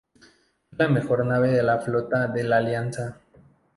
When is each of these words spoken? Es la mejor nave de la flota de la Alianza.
Es 0.71 0.79
la 0.79 0.87
mejor 0.87 1.23
nave 1.27 1.51
de 1.51 1.61
la 1.61 1.77
flota 1.77 2.25
de 2.25 2.43
la 2.43 2.57
Alianza. 2.57 3.19